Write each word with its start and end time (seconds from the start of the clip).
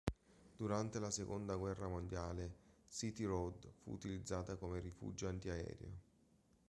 Durante 0.57 0.99
la 0.99 1.11
Seconda 1.11 1.55
guerra 1.57 1.87
mondiale, 1.87 2.55
City 2.89 3.23
Road 3.23 3.69
fu 3.83 3.91
utilizzata 3.91 4.55
come 4.55 4.79
rifugio 4.79 5.27
antiaereo. 5.27 5.89